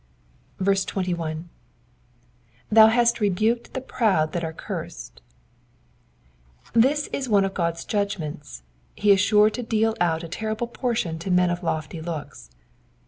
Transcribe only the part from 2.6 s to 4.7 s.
r/SM Juutt rebuked the proud that are